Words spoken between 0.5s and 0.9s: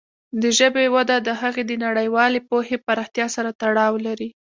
ژبې